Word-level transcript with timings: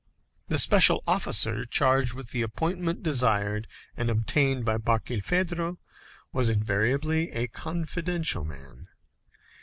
The 0.47 0.57
special 0.57 1.03
officer 1.05 1.63
charged 1.63 2.15
with 2.15 2.31
the 2.31 2.41
appointment 2.41 3.03
desired 3.03 3.67
and 3.95 4.09
obtained 4.09 4.65
by 4.65 4.79
Barkilphedro 4.79 5.77
was 6.33 6.49
invariably 6.49 7.29
a 7.29 7.45
confidential 7.49 8.43
man. 8.43 8.87